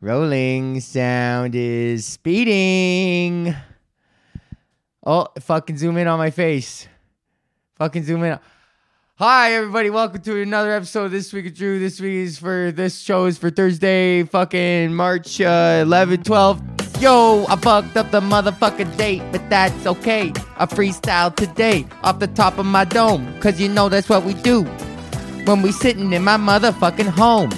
Rolling 0.00 0.78
sound 0.78 1.56
is 1.56 2.06
speeding. 2.06 3.52
Oh, 5.04 5.26
fucking 5.40 5.76
zoom 5.76 5.96
in 5.96 6.06
on 6.06 6.18
my 6.18 6.30
face. 6.30 6.86
Fucking 7.78 8.04
zoom 8.04 8.22
in. 8.22 8.38
Hi, 9.16 9.54
everybody. 9.54 9.90
Welcome 9.90 10.20
to 10.22 10.40
another 10.40 10.70
episode 10.70 11.06
of 11.06 11.10
This 11.10 11.32
Week 11.32 11.46
of 11.46 11.54
Drew. 11.56 11.80
This 11.80 12.00
week 12.00 12.14
is 12.14 12.38
for, 12.38 12.70
this 12.70 13.00
show 13.00 13.24
is 13.24 13.38
for 13.38 13.50
Thursday, 13.50 14.22
fucking 14.22 14.94
March 14.94 15.40
uh, 15.40 15.84
11th, 15.84 16.22
12th. 16.22 17.02
Yo, 17.02 17.44
I 17.48 17.56
fucked 17.56 17.96
up 17.96 18.12
the 18.12 18.20
motherfucking 18.20 18.96
date, 18.96 19.22
but 19.32 19.50
that's 19.50 19.84
okay. 19.84 20.32
I 20.58 20.66
freestyle 20.66 21.34
today 21.34 21.84
off 22.04 22.20
the 22.20 22.28
top 22.28 22.58
of 22.58 22.66
my 22.66 22.84
dome, 22.84 23.26
cause 23.40 23.60
you 23.60 23.68
know 23.68 23.88
that's 23.88 24.08
what 24.08 24.22
we 24.22 24.34
do 24.34 24.62
when 25.44 25.60
we 25.60 25.72
sitting 25.72 26.12
in 26.12 26.22
my 26.22 26.36
motherfucking 26.36 27.08
home. 27.08 27.50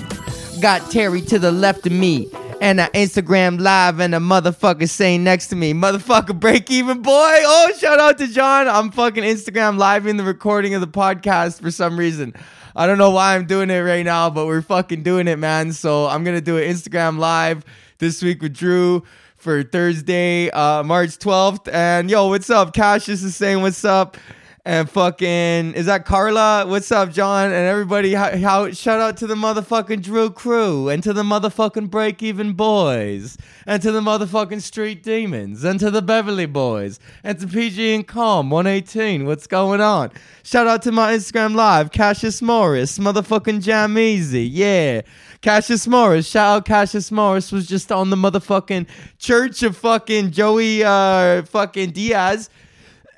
Got 0.61 0.91
Terry 0.91 1.23
to 1.23 1.39
the 1.39 1.51
left 1.51 1.87
of 1.87 1.93
me. 1.93 2.29
And 2.61 2.81
an 2.81 2.91
Instagram 2.93 3.59
live 3.59 3.99
and 3.99 4.15
a 4.15 4.19
motherfucker 4.19 4.87
saying 4.87 5.25
next 5.25 5.47
to 5.47 5.57
me, 5.57 5.73
motherfucker 5.73 6.39
break 6.39 6.71
even 6.71 7.01
boy. 7.01 7.11
Oh, 7.13 7.73
shout 7.79 7.99
out 7.99 8.19
to 8.19 8.27
John. 8.27 8.69
I'm 8.69 8.91
fucking 8.91 9.25
Instagram 9.25 9.79
live 9.79 10.07
in 10.07 10.19
the 10.19 10.23
recording 10.23 10.75
of 10.75 10.83
the 10.83 10.87
podcast 10.87 11.63
for 11.63 11.71
some 11.71 11.99
reason. 11.99 12.35
I 12.77 12.87
don't 12.87 12.99
know 12.99 13.09
why 13.09 13.37
I'm 13.37 13.47
doing 13.47 13.71
it 13.71 13.79
right 13.79 14.05
now, 14.05 14.29
but 14.29 14.45
we're 14.45 14.61
fucking 14.61 15.03
doing 15.03 15.29
it, 15.29 15.39
man. 15.39 15.73
So 15.73 16.07
I'm 16.07 16.25
gonna 16.25 16.43
do 16.43 16.59
an 16.59 16.65
Instagram 16.65 17.19
live 17.19 17.65
this 17.97 18.23
week 18.23 18.43
with 18.43 18.55
Drew 18.55 19.03
for 19.39 19.63
Thursday, 19.63 20.51
uh, 20.51 20.83
March 20.83 21.17
12th. 21.19 21.73
And 21.73 22.11
yo, 22.11 22.29
what's 22.29 22.51
up? 22.51 22.75
Cassius 22.75 23.23
is 23.23 23.35
saying 23.35 23.63
what's 23.63 23.83
up 23.83 24.19
and 24.65 24.91
fucking 24.91 25.75
is 25.75 25.87
that 25.87 26.05
Carla? 26.05 26.67
What's 26.67 26.93
up, 26.93 27.13
John? 27.13 27.47
And 27.47 27.67
everybody, 27.67 28.13
how, 28.13 28.37
how 28.37 28.71
shout 28.73 29.01
out 29.01 29.17
to 29.19 29.27
the 29.27 29.35
motherfucking 29.35 30.03
Drew 30.03 30.31
crew 30.31 30.89
and 30.91 31.03
to 31.03 31.13
the 31.13 31.23
motherfucking 31.23 31.89
Break 31.89 32.23
Even 32.23 32.53
Boys 32.53 33.39
and 33.67 33.81
to 33.83 33.91
the 33.91 34.01
motherfucking 34.01 34.61
Street 34.61 35.03
Demons 35.03 35.65
and 35.65 35.81
to 35.81 35.91
the 35.91 36.03
Beverly 36.03 36.45
Boys 36.47 37.01
and 37.25 37.39
to 37.39 37.47
PG 37.47 37.95
and 37.95 38.07
Calm 38.07 38.51
118. 38.51 39.25
What's 39.25 39.47
going 39.47 39.81
on? 39.81 40.11
Shout 40.43 40.67
out 40.67 40.83
to 40.83 40.93
my 40.93 41.15
Instagram 41.15 41.55
live, 41.55 41.91
Cassius 41.91 42.43
Morris, 42.43 42.99
motherfucking 42.99 43.63
Jam 43.63 43.97
Easy, 43.97 44.45
yeah. 44.45 45.01
Cassius 45.41 45.87
Morris, 45.87 46.27
shout 46.27 46.59
out 46.59 46.65
Cassius 46.67 47.11
Morris 47.11 47.51
was 47.51 47.67
just 47.67 47.91
on 47.91 48.11
the 48.11 48.17
motherfucking 48.17 48.87
church 49.19 49.63
of 49.63 49.75
fucking 49.75 50.33
Joey 50.33 50.85
uh 50.85 51.43
fucking 51.45 51.93
Diaz 51.93 52.51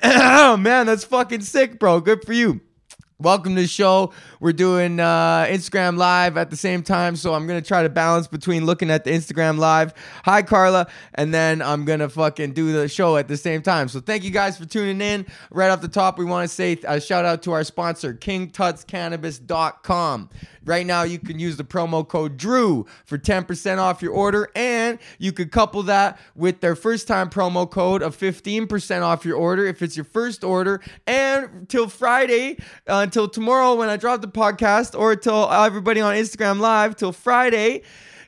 oh 0.05 0.57
man, 0.57 0.87
that's 0.87 1.05
fucking 1.05 1.43
sick, 1.43 1.79
bro. 1.79 2.01
Good 2.01 2.25
for 2.25 2.33
you. 2.33 2.61
Welcome 3.21 3.55
to 3.55 3.63
the 3.63 3.69
show. 3.69 4.13
We're 4.43 4.53
doing 4.53 4.99
uh, 4.99 5.47
Instagram 5.49 5.97
Live 5.97 6.37
at 6.37 6.51
the 6.51 6.57
same 6.57 6.83
time, 6.83 7.15
so 7.15 7.33
I'm 7.33 7.47
gonna 7.47 7.63
try 7.63 7.85
to 7.85 7.89
balance 7.89 8.27
between 8.27 8.67
looking 8.67 8.91
at 8.91 9.05
the 9.05 9.13
Instagram 9.13 9.57
Live. 9.57 9.95
Hi, 10.25 10.43
Carla, 10.43 10.89
and 11.15 11.33
then 11.33 11.63
I'm 11.63 11.85
gonna 11.85 12.09
fucking 12.09 12.53
do 12.53 12.73
the 12.73 12.89
show 12.89 13.17
at 13.17 13.29
the 13.29 13.37
same 13.37 13.63
time. 13.63 13.87
So 13.87 14.01
thank 14.01 14.25
you 14.25 14.33
guys 14.33 14.59
for 14.59 14.65
tuning 14.65 15.01
in. 15.01 15.29
Right 15.53 15.71
off 15.71 15.81
the 15.81 15.87
top, 15.87 16.19
we 16.19 16.25
want 16.25 16.49
to 16.49 16.53
say 16.53 16.77
a 16.83 17.01
shout 17.01 17.25
out 17.25 17.43
to 17.43 17.53
our 17.53 17.63
sponsor, 17.63 18.15
KingTutsCannabis.com. 18.15 20.31
Right 20.65 20.87
now, 20.87 21.03
you 21.03 21.19
can 21.19 21.41
use 21.41 21.57
the 21.57 21.65
promo 21.65 22.07
code 22.07 22.37
Drew 22.37 22.87
for 23.05 23.19
10% 23.19 23.79
off 23.79 24.01
your 24.01 24.13
order, 24.13 24.49
and 24.55 24.99
you 25.19 25.33
could 25.33 25.51
couple 25.51 25.83
that 25.85 26.21
with 26.37 26.61
their 26.61 26.77
first 26.77 27.09
time 27.09 27.31
promo 27.31 27.69
code 27.69 28.03
of 28.03 28.17
15% 28.17 29.03
off 29.03 29.25
your 29.25 29.37
order 29.37 29.67
if 29.67 29.83
it's 29.83 29.97
your 29.97 30.05
first 30.05 30.45
order. 30.45 30.81
And 31.07 31.69
till 31.69 31.89
Friday, 31.89 32.59
uh, 32.89 33.01
until 33.03 33.29
tomorrow 33.29 33.75
when 33.75 33.89
I 33.89 33.97
drop 33.97 34.21
the 34.21 34.29
podcast, 34.33 34.99
or 34.99 35.15
till 35.17 35.51
everybody 35.51 36.01
on 36.01 36.15
Instagram 36.15 36.61
Live, 36.61 36.97
till 36.97 37.13
Friday. 37.13 37.83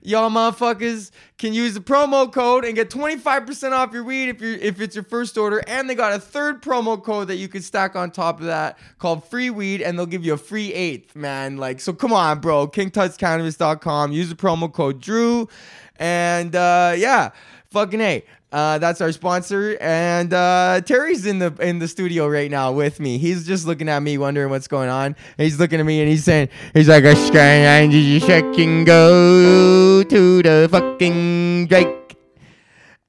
Y'all 0.06 0.28
motherfuckers 0.28 1.10
can 1.38 1.54
use 1.54 1.72
the 1.72 1.80
promo 1.80 2.30
code 2.30 2.66
and 2.66 2.74
get 2.74 2.90
25% 2.90 3.72
off 3.72 3.94
your 3.94 4.04
weed 4.04 4.28
if 4.28 4.42
you 4.42 4.58
if 4.60 4.78
it's 4.78 4.94
your 4.94 5.02
first 5.02 5.38
order. 5.38 5.62
And 5.66 5.88
they 5.88 5.94
got 5.94 6.12
a 6.12 6.18
third 6.18 6.62
promo 6.62 7.02
code 7.02 7.28
that 7.28 7.36
you 7.36 7.48
can 7.48 7.62
stack 7.62 7.96
on 7.96 8.10
top 8.10 8.38
of 8.38 8.44
that 8.44 8.78
called 8.98 9.24
free 9.24 9.48
weed 9.48 9.80
and 9.80 9.98
they'll 9.98 10.04
give 10.04 10.22
you 10.22 10.34
a 10.34 10.38
free 10.38 10.74
eighth 10.74 11.16
man. 11.16 11.56
Like 11.56 11.80
so 11.80 11.94
come 11.94 12.12
on 12.12 12.40
bro. 12.40 12.68
Kingtutscannabis.com 12.68 14.12
use 14.12 14.28
the 14.28 14.34
promo 14.34 14.70
code 14.70 15.00
drew. 15.00 15.48
And 15.96 16.54
uh 16.54 16.92
yeah 16.98 17.30
fucking 17.70 18.00
hey 18.00 18.24
uh, 18.54 18.78
that's 18.78 19.00
our 19.00 19.10
sponsor, 19.10 19.76
and 19.80 20.32
uh, 20.32 20.80
Terry's 20.86 21.26
in 21.26 21.40
the 21.40 21.52
in 21.58 21.80
the 21.80 21.88
studio 21.88 22.28
right 22.28 22.48
now 22.48 22.70
with 22.70 23.00
me. 23.00 23.18
He's 23.18 23.44
just 23.44 23.66
looking 23.66 23.88
at 23.88 24.00
me, 24.00 24.16
wondering 24.16 24.48
what's 24.48 24.68
going 24.68 24.88
on. 24.88 25.16
He's 25.36 25.58
looking 25.58 25.80
at 25.80 25.86
me 25.86 26.00
and 26.00 26.08
he's 26.08 26.22
saying, 26.22 26.50
"He's 26.72 26.88
like 26.88 27.02
a 27.02 27.16
did 27.16 27.92
you 27.92 28.20
fucking 28.20 28.84
go 28.84 30.04
to 30.04 30.42
the 30.42 30.68
fucking 30.70 31.66
Drake 31.66 31.88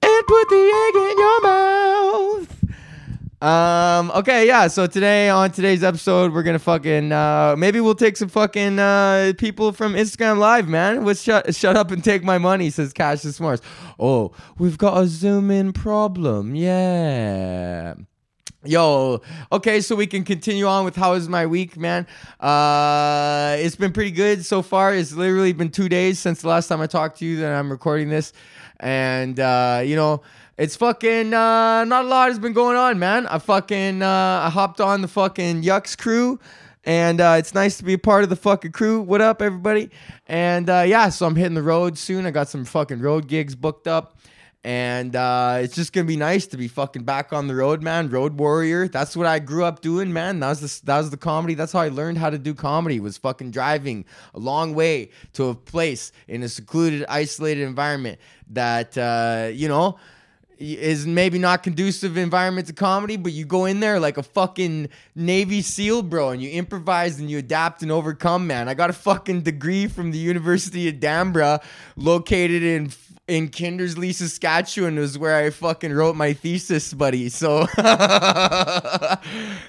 and 0.02 0.28
put 0.28 0.50
the 0.50 0.90
egg 0.90 1.12
in 1.12 1.18
your 1.20 1.42
mouth?" 1.44 2.55
Um. 3.46 4.10
Okay. 4.16 4.48
Yeah. 4.48 4.68
So 4.70 4.88
today 4.88 5.30
on 5.30 5.52
today's 5.52 5.84
episode, 5.84 6.34
we're 6.34 6.42
gonna 6.42 6.58
fucking 6.58 7.12
uh, 7.12 7.56
maybe 7.56 7.80
we'll 7.80 7.94
take 7.94 8.18
some 8.18 8.28
fucking 8.28 8.80
uh, 8.80 9.34
people 9.38 9.72
from 9.72 9.94
Instagram 9.94 10.40
Live, 10.40 10.68
man. 10.68 11.06
Let's 11.06 11.22
shut 11.22 11.54
shut 11.54 11.78
up 11.78 11.92
and 11.92 12.04
take 12.04 12.24
my 12.24 12.40
money, 12.40 12.72
says 12.72 12.92
Cassius 12.92 13.40
Morris. 13.40 13.62
Oh, 14.00 14.32
we've 14.58 14.80
got 14.80 14.98
a 14.98 15.06
zoom 15.06 15.52
in 15.52 15.74
problem. 15.74 16.56
Yeah. 16.56 17.94
Yo, 18.64 19.22
okay, 19.52 19.80
so 19.80 19.96
we 19.96 20.08
can 20.08 20.24
continue 20.24 20.66
on 20.66 20.84
with 20.84 20.96
how 20.96 21.14
is 21.14 21.30
my 21.30 21.46
week, 21.46 21.78
man. 21.78 22.08
Uh, 22.40 23.58
it's 23.60 23.76
been 23.76 23.92
pretty 23.94 24.10
good 24.10 24.44
so 24.44 24.64
far. 24.64 24.92
It's 24.92 25.14
literally 25.14 25.54
been 25.54 25.70
two 25.70 25.88
days 25.88 26.18
since 26.18 26.42
the 26.42 26.48
last 26.48 26.68
time 26.68 26.82
I 26.82 26.88
talked 26.88 27.20
to 27.20 27.26
you 27.26 27.38
that 27.42 27.54
I'm 27.54 27.70
recording 27.70 28.10
this, 28.10 28.34
and 28.80 29.40
uh, 29.40 29.84
you 29.86 29.96
know 29.96 30.24
it's 30.58 30.76
fucking 30.78 31.34
uh, 31.34 31.84
not 31.84 32.06
a 32.06 32.08
lot 32.08 32.30
has 32.30 32.40
been 32.40 32.54
going 32.54 32.78
on, 32.78 32.98
man. 32.98 33.28
I 33.28 33.40
fucking 33.40 34.02
uh, 34.02 34.42
I 34.46 34.50
hopped 34.50 34.80
on 34.80 35.02
the 35.02 35.08
fucking 35.08 35.64
Yucks 35.64 35.98
crew. 35.98 36.40
And 36.88 37.20
uh, 37.20 37.38
it's 37.40 37.56
nice 37.56 37.78
to 37.78 37.84
be 37.84 37.94
a 37.94 37.98
part 37.98 38.24
of 38.24 38.30
the 38.30 38.36
fucking 38.36 38.72
crew. 38.72 39.02
What 39.02 39.20
up, 39.20 39.42
everybody? 39.42 39.90
And 40.28 40.70
uh, 40.70 40.84
yeah, 40.86 41.10
so 41.10 41.26
I'm 41.26 41.36
hitting 41.36 41.56
the 41.56 41.64
road 41.64 41.98
soon. 41.98 42.28
I 42.28 42.32
got 42.32 42.48
some 42.48 42.64
fucking 42.64 43.00
road 43.00 43.28
gigs 43.28 43.56
booked 43.56 43.88
up. 43.88 44.18
And 44.64 45.16
uh, 45.16 45.60
it's 45.62 45.76
just 45.76 45.94
gonna 45.94 46.06
be 46.06 46.18
nice 46.18 46.48
to 46.48 46.58
be 46.58 46.68
fucking 46.68 47.04
back 47.04 47.34
on 47.34 47.48
the 47.48 47.54
road, 47.54 47.84
man. 47.84 48.10
Road 48.10 48.40
warrior. 48.40 48.88
That's 48.88 49.16
what 49.16 49.28
I 49.28 49.38
grew 49.40 49.64
up 49.64 49.82
doing, 49.82 50.12
man. 50.12 50.40
That 50.40 50.50
was 50.50 50.62
the 50.62 50.86
that 50.86 50.98
was 50.98 51.12
the 51.12 51.18
comedy. 51.18 51.54
That's 51.54 51.72
how 51.72 51.82
I 51.82 51.90
learned 51.90 52.18
how 52.18 52.32
to 52.32 52.40
do 52.40 52.56
comedy. 52.56 53.00
Was 53.00 53.18
fucking 53.18 53.52
driving 53.52 54.06
a 54.34 54.40
long 54.40 54.74
way 54.74 55.12
to 55.34 55.50
a 55.50 55.56
place 55.56 56.12
in 56.28 56.42
a 56.42 56.50
secluded, 56.50 57.06
isolated 57.08 57.62
environment 57.62 58.20
that 58.50 58.98
uh, 58.98 59.50
you 59.54 59.68
know 59.68 60.00
is 60.58 61.06
maybe 61.06 61.38
not 61.38 61.64
conducive 61.64 62.18
environment 62.18 62.68
to 62.68 62.74
comedy, 62.74 63.18
but 63.18 63.32
you 63.32 63.46
go 63.46 63.66
in 63.66 63.80
there 63.80 64.00
like 64.00 64.18
a 64.18 64.24
fucking 64.24 64.90
Navy 65.16 65.62
SEAL, 65.62 66.04
bro, 66.04 66.30
and 66.30 66.42
you 66.42 66.50
improvise 66.52 67.20
and 67.20 67.30
you 67.30 67.38
adapt 67.38 67.82
and 67.82 67.92
overcome, 67.92 68.48
man. 68.48 68.70
I 68.70 68.74
got 68.74 68.90
a 68.90 68.94
fucking 68.94 69.42
degree 69.42 69.88
from 69.88 70.12
the 70.12 70.18
University 70.18 70.88
of 70.88 70.96
Danbra, 70.96 71.64
located 71.96 72.64
in 72.64 72.90
in 73.28 73.50
Kindersley, 73.50 74.14
Saskatchewan 74.14 75.00
was 75.00 75.18
where 75.18 75.36
I 75.36 75.50
fucking 75.50 75.92
wrote 75.92 76.16
my 76.16 76.34
thesis, 76.34 76.94
buddy. 76.94 77.30
So 77.30 77.66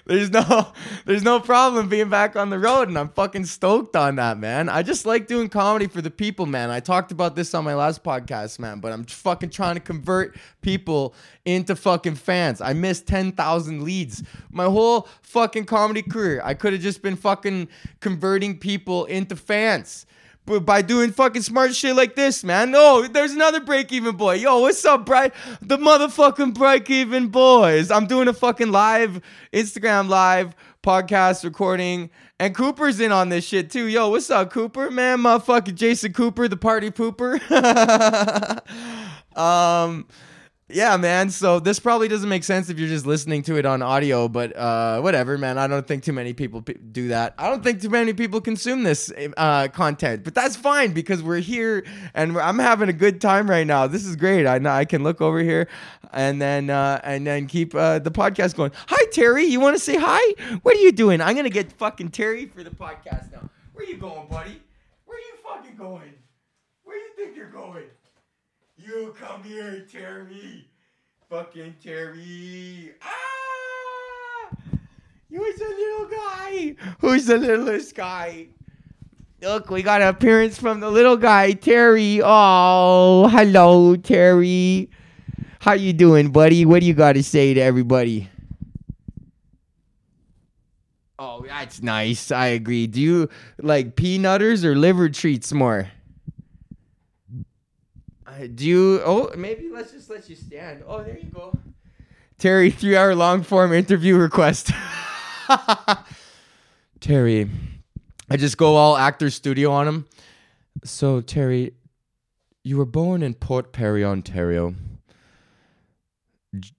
there's 0.04 0.30
no 0.30 0.72
there's 1.06 1.22
no 1.22 1.40
problem 1.40 1.88
being 1.88 2.10
back 2.10 2.36
on 2.36 2.50
the 2.50 2.58
road 2.58 2.88
and 2.88 2.98
I'm 2.98 3.08
fucking 3.08 3.46
stoked 3.46 3.96
on 3.96 4.16
that, 4.16 4.38
man. 4.38 4.68
I 4.68 4.82
just 4.82 5.06
like 5.06 5.26
doing 5.26 5.48
comedy 5.48 5.86
for 5.86 6.02
the 6.02 6.10
people, 6.10 6.44
man. 6.44 6.68
I 6.68 6.80
talked 6.80 7.12
about 7.12 7.34
this 7.34 7.54
on 7.54 7.64
my 7.64 7.74
last 7.74 8.04
podcast, 8.04 8.58
man, 8.58 8.80
but 8.80 8.92
I'm 8.92 9.04
fucking 9.06 9.48
trying 9.50 9.76
to 9.76 9.80
convert 9.80 10.36
people 10.60 11.14
into 11.46 11.74
fucking 11.74 12.16
fans. 12.16 12.60
I 12.60 12.74
missed 12.74 13.06
10,000 13.06 13.82
leads. 13.82 14.22
My 14.50 14.64
whole 14.64 15.08
fucking 15.22 15.64
comedy 15.64 16.02
career, 16.02 16.42
I 16.44 16.52
could 16.52 16.74
have 16.74 16.82
just 16.82 17.00
been 17.00 17.16
fucking 17.16 17.68
converting 18.00 18.58
people 18.58 19.06
into 19.06 19.34
fans 19.34 20.04
by 20.46 20.80
doing 20.82 21.12
fucking 21.12 21.42
smart 21.42 21.74
shit 21.74 21.96
like 21.96 22.14
this, 22.14 22.44
man. 22.44 22.72
Oh, 22.74 23.06
there's 23.06 23.32
another 23.32 23.60
break 23.60 23.92
even 23.92 24.16
boy. 24.16 24.34
Yo, 24.34 24.60
what's 24.60 24.84
up, 24.84 25.04
Bright? 25.04 25.34
The 25.60 25.76
motherfucking 25.76 26.54
break 26.54 26.88
even 26.88 27.28
boys. 27.28 27.91
I'm 27.91 28.06
doing 28.06 28.28
a 28.28 28.32
fucking 28.32 28.71
live 28.71 29.21
Instagram 29.53 30.09
live 30.09 30.54
podcast 30.82 31.42
recording. 31.44 32.10
And 32.38 32.54
Cooper's 32.54 33.00
in 33.00 33.12
on 33.12 33.28
this 33.28 33.44
shit 33.44 33.71
too. 33.71 33.86
Yo, 33.86 34.10
what's 34.10 34.30
up, 34.30 34.50
Cooper? 34.50 34.91
Man, 34.91 35.18
motherfucking 35.18 35.74
Jason 35.74 36.12
Cooper, 36.12 36.48
the 36.48 36.56
party 36.56 36.91
pooper. 36.91 37.41
um 39.36 40.06
yeah, 40.68 40.97
man. 40.97 41.30
So 41.30 41.60
this 41.60 41.78
probably 41.78 42.09
doesn't 42.09 42.28
make 42.28 42.42
sense 42.42 42.68
if 42.68 42.78
you're 42.78 42.89
just 42.89 43.07
listening 43.07 43.42
to 43.45 43.57
it 43.57 43.65
on 43.65 43.83
audio, 43.83 44.27
but 44.27 44.57
uh, 44.57 45.01
whatever, 45.01 45.39
man. 45.39 45.59
I 45.59 45.68
don't 45.68 45.86
think 45.86 46.03
too 46.03 46.13
many 46.13 46.33
people 46.33 46.63
p- 46.63 46.74
do 46.74 47.09
that. 47.09 47.34
I 47.39 47.48
don't 47.48 47.63
think 47.63 47.80
too 47.80 47.89
many 47.89 48.13
people 48.13 48.41
consume 48.41 48.83
this 48.83 49.13
uh, 49.36 49.68
content, 49.68 50.24
but 50.24 50.34
that's 50.34 50.57
fine 50.57 50.92
because 50.92 51.22
we're 51.22 51.39
here 51.39 51.84
and 52.15 52.36
I'm 52.36 52.59
having 52.59 52.89
a 52.89 52.92
good 52.92 53.21
time 53.21 53.48
right 53.48 53.66
now. 53.66 53.86
This 53.86 54.04
is 54.04 54.16
great. 54.16 54.45
I 54.47 54.57
I 54.80 54.84
can 54.84 55.04
look 55.04 55.21
over 55.21 55.39
here 55.39 55.68
and 56.13 56.42
then 56.42 56.71
uh, 56.71 57.01
and 57.04 57.24
then 57.24 57.47
keep 57.47 57.74
uh, 57.74 58.01
the 58.01 58.10
podcast 58.10 58.57
going. 58.57 58.72
Hi, 58.89 59.07
Terry. 59.12 59.45
You 59.45 59.60
want 59.60 59.77
to 59.77 59.80
say 59.83 59.97
hi? 59.97 60.34
What 60.62 60.77
are 60.77 60.80
you 60.80 60.91
doing? 60.91 61.21
I'm 61.21 61.36
gonna 61.36 61.48
get 61.48 61.72
fucking 61.72 62.10
Terry 62.10 62.47
for 62.47 62.65
the 62.65 62.71
podcast 62.71 63.30
now. 63.30 63.48
Where 63.72 63.84
you 63.84 63.98
going, 63.98 64.27
buddy? 64.28 64.60
Where 65.04 65.16
are 65.16 65.21
you 65.21 65.34
fucking 65.45 65.77
going? 65.77 66.15
Where 66.83 66.97
you 66.97 67.10
think 67.16 67.36
you're 67.36 67.51
going? 67.51 67.84
You 68.86 69.12
come 69.18 69.42
here, 69.42 69.84
Terry. 69.91 70.68
Fucking 71.28 71.74
Terry. 71.83 72.92
Ah! 73.03 74.50
Who's 75.28 75.56
the 75.56 75.65
little 75.65 76.06
guy? 76.09 76.77
Who's 77.00 77.27
the 77.27 77.36
littlest 77.36 77.97
guy? 77.97 78.47
Look, 79.42 79.71
we 79.71 79.83
got 79.83 80.03
an 80.03 80.09
appearance 80.09 80.56
from 80.56 80.78
the 80.78 80.88
little 80.88 81.16
guy, 81.16 81.53
Terry. 81.53 82.21
Oh, 82.22 83.28
hello, 83.28 83.97
Terry. 83.97 84.88
How 85.59 85.72
you 85.72 85.92
doing, 85.92 86.30
buddy? 86.30 86.65
What 86.65 86.78
do 86.78 86.86
you 86.86 86.94
got 86.94 87.15
to 87.15 87.24
say 87.24 87.54
to 87.54 87.60
everybody? 87.60 88.30
Oh, 91.18 91.44
that's 91.44 91.83
nice. 91.83 92.30
I 92.30 92.47
agree. 92.47 92.86
Do 92.86 93.00
you 93.00 93.28
like 93.60 93.97
peanutters 93.97 94.62
or 94.62 94.77
liver 94.77 95.09
treats 95.09 95.53
more? 95.53 95.91
Uh, 98.26 98.46
Do 98.54 98.66
you? 98.66 99.00
Oh, 99.04 99.30
maybe 99.36 99.70
let's 99.72 99.92
just 99.92 100.10
let 100.10 100.28
you 100.28 100.36
stand. 100.36 100.82
Oh, 100.86 101.02
there 101.02 101.16
you 101.18 101.30
go. 101.30 101.56
Terry, 102.38 102.70
three-hour 102.70 103.14
long 103.14 103.42
form 103.42 103.72
interview 103.72 104.16
request. 104.16 104.70
Terry, 107.00 107.48
I 108.28 108.36
just 108.36 108.56
go 108.58 108.74
all 108.76 108.96
actor 108.96 109.30
studio 109.30 109.70
on 109.70 109.86
him. 109.88 110.06
So 110.84 111.20
Terry, 111.20 111.72
you 112.64 112.76
were 112.76 112.84
born 112.84 113.22
in 113.22 113.34
Port 113.34 113.72
Perry, 113.72 114.04
Ontario, 114.04 114.74
J- 116.58 116.72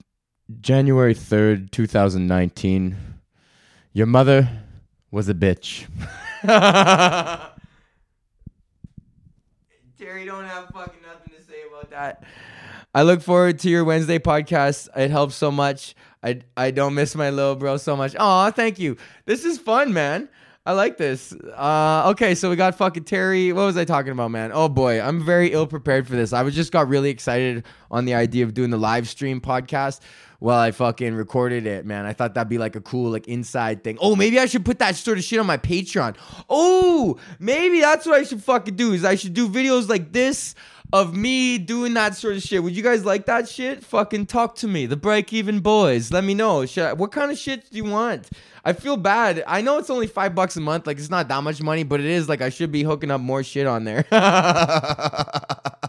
January 0.60 1.14
third, 1.14 1.72
two 1.72 1.86
thousand 1.86 2.26
nineteen. 2.26 2.96
Your 3.92 4.06
mother 4.06 4.48
was 5.10 5.28
a 5.28 5.34
bitch. 5.34 5.86
Terry 9.98 10.24
don't 10.24 10.44
have 10.44 10.68
fucking 10.68 11.02
nothing 11.02 11.27
about 11.78 11.90
that. 11.90 12.24
I 12.94 13.02
look 13.02 13.20
forward 13.22 13.58
to 13.60 13.70
your 13.70 13.84
Wednesday 13.84 14.18
podcast. 14.18 14.88
It 14.96 15.10
helps 15.10 15.34
so 15.34 15.50
much. 15.50 15.94
I 16.22 16.40
I 16.56 16.70
don't 16.70 16.94
miss 16.94 17.14
my 17.14 17.30
little 17.30 17.54
bro 17.54 17.76
so 17.76 17.96
much. 17.96 18.16
Aw, 18.18 18.50
thank 18.50 18.78
you. 18.78 18.96
This 19.26 19.44
is 19.44 19.58
fun, 19.58 19.92
man. 19.92 20.28
I 20.66 20.72
like 20.72 20.98
this. 20.98 21.32
Uh, 21.56 22.10
okay, 22.10 22.34
so 22.34 22.50
we 22.50 22.56
got 22.56 22.74
fucking 22.74 23.04
Terry. 23.04 23.52
What 23.52 23.64
was 23.64 23.76
I 23.76 23.84
talking 23.84 24.12
about, 24.12 24.30
man? 24.30 24.50
Oh 24.52 24.68
boy, 24.68 25.00
I'm 25.00 25.24
very 25.24 25.52
ill 25.52 25.66
prepared 25.66 26.06
for 26.06 26.14
this. 26.14 26.32
I 26.32 26.42
was 26.42 26.54
just 26.54 26.72
got 26.72 26.88
really 26.88 27.10
excited 27.10 27.64
on 27.90 28.04
the 28.04 28.14
idea 28.14 28.44
of 28.44 28.54
doing 28.54 28.70
the 28.70 28.76
live 28.76 29.08
stream 29.08 29.40
podcast. 29.40 30.00
Well, 30.40 30.58
I 30.58 30.70
fucking 30.70 31.14
recorded 31.14 31.66
it, 31.66 31.84
man. 31.84 32.06
I 32.06 32.12
thought 32.12 32.34
that'd 32.34 32.48
be 32.48 32.58
like 32.58 32.76
a 32.76 32.80
cool, 32.80 33.10
like 33.10 33.26
inside 33.26 33.82
thing. 33.82 33.98
Oh, 34.00 34.14
maybe 34.14 34.38
I 34.38 34.46
should 34.46 34.64
put 34.64 34.78
that 34.78 34.94
sort 34.94 35.18
of 35.18 35.24
shit 35.24 35.40
on 35.40 35.46
my 35.46 35.56
Patreon. 35.58 36.16
Oh, 36.48 37.18
maybe 37.40 37.80
that's 37.80 38.06
what 38.06 38.20
I 38.20 38.22
should 38.22 38.42
fucking 38.44 38.76
do. 38.76 38.92
Is 38.92 39.04
I 39.04 39.16
should 39.16 39.34
do 39.34 39.48
videos 39.48 39.88
like 39.88 40.12
this 40.12 40.54
of 40.92 41.14
me 41.16 41.58
doing 41.58 41.94
that 41.94 42.16
sort 42.16 42.36
of 42.36 42.42
shit. 42.42 42.62
Would 42.62 42.76
you 42.76 42.84
guys 42.84 43.04
like 43.04 43.26
that 43.26 43.48
shit? 43.48 43.82
Fucking 43.84 44.26
talk 44.26 44.54
to 44.56 44.68
me, 44.68 44.86
the 44.86 44.96
break 44.96 45.32
even 45.32 45.58
boys. 45.58 46.12
Let 46.12 46.22
me 46.22 46.34
know. 46.34 46.62
I- 46.76 46.92
what 46.92 47.10
kind 47.10 47.32
of 47.32 47.36
shit 47.38 47.68
do 47.70 47.76
you 47.76 47.84
want? 47.84 48.30
I 48.64 48.74
feel 48.74 48.96
bad. 48.96 49.42
I 49.46 49.60
know 49.60 49.78
it's 49.78 49.90
only 49.90 50.06
five 50.06 50.36
bucks 50.36 50.56
a 50.56 50.60
month. 50.60 50.86
Like 50.86 50.98
it's 50.98 51.10
not 51.10 51.26
that 51.28 51.42
much 51.42 51.60
money, 51.62 51.82
but 51.82 51.98
it 51.98 52.06
is 52.06 52.28
like 52.28 52.42
I 52.42 52.50
should 52.50 52.70
be 52.70 52.84
hooking 52.84 53.10
up 53.10 53.20
more 53.20 53.42
shit 53.42 53.66
on 53.66 53.82
there. 53.84 54.04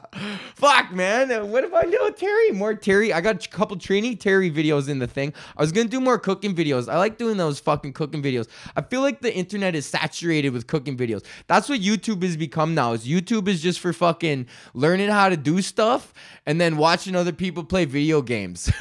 Fuck, 0.55 0.91
man. 0.91 1.29
What 1.51 1.63
if 1.63 1.73
I 1.73 1.83
do 1.83 2.13
Terry? 2.17 2.51
More 2.51 2.73
Terry. 2.73 3.13
I 3.13 3.21
got 3.21 3.45
a 3.45 3.49
couple 3.49 3.77
Trini 3.77 4.19
Terry 4.19 4.49
videos 4.49 4.89
in 4.89 4.99
the 4.99 5.07
thing. 5.07 5.33
I 5.55 5.61
was 5.61 5.71
gonna 5.71 5.87
do 5.87 5.99
more 5.99 6.17
cooking 6.17 6.55
videos. 6.55 6.91
I 6.91 6.97
like 6.97 7.17
doing 7.17 7.37
those 7.37 7.59
fucking 7.59 7.93
cooking 7.93 8.23
videos. 8.23 8.47
I 8.75 8.81
feel 8.81 9.01
like 9.01 9.21
the 9.21 9.33
internet 9.33 9.75
is 9.75 9.85
saturated 9.85 10.49
with 10.49 10.67
cooking 10.67 10.97
videos. 10.97 11.23
That's 11.47 11.69
what 11.69 11.79
YouTube 11.81 12.23
has 12.23 12.35
become 12.37 12.73
now. 12.73 12.93
Is 12.93 13.05
YouTube 13.05 13.47
is 13.47 13.61
just 13.61 13.79
for 13.79 13.93
fucking 13.93 14.47
learning 14.73 15.09
how 15.09 15.29
to 15.29 15.37
do 15.37 15.61
stuff 15.61 16.13
and 16.45 16.59
then 16.59 16.77
watching 16.77 17.15
other 17.15 17.33
people 17.33 17.63
play 17.63 17.85
video 17.85 18.21
games, 18.21 18.67